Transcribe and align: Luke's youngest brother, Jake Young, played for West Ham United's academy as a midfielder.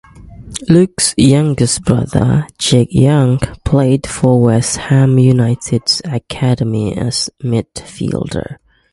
Luke's 0.67 1.13
youngest 1.15 1.83
brother, 1.83 2.47
Jake 2.57 2.91
Young, 2.91 3.37
played 3.63 4.07
for 4.07 4.41
West 4.41 4.77
Ham 4.77 5.19
United's 5.19 6.01
academy 6.05 6.97
as 6.97 7.29
a 7.39 7.43
midfielder. 7.43 8.57